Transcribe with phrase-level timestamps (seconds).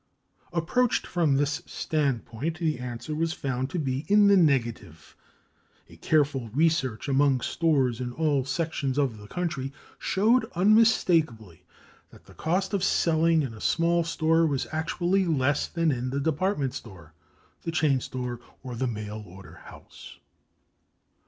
[0.51, 5.15] Approached from this standpoint, the answer was found to be in the negative.
[5.89, 11.65] A careful research among stores in all sections of the country showed unmistakably
[12.09, 16.19] that the cost of selling in a small store was actually less than in the
[16.19, 17.13] department store,
[17.61, 20.17] the chain store, or the mail order house.